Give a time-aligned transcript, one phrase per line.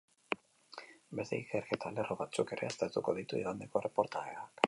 [1.19, 4.59] Beste ikerketa lerro batzuk ere aztertuko ditu igandeko erreportajeak.